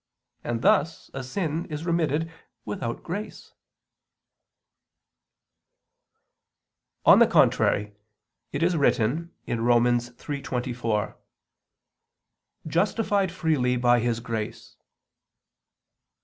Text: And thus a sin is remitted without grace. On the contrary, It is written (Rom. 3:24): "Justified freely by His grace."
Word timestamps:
And 0.43 0.63
thus 0.63 1.11
a 1.13 1.23
sin 1.23 1.65
is 1.67 1.85
remitted 1.85 2.31
without 2.65 3.03
grace. 3.03 3.53
On 7.05 7.19
the 7.19 7.27
contrary, 7.27 7.93
It 8.51 8.63
is 8.63 8.75
written 8.75 9.31
(Rom. 9.47 9.83
3:24): 9.85 11.17
"Justified 12.65 13.31
freely 13.31 13.77
by 13.77 13.99
His 13.99 14.19
grace." 14.19 14.75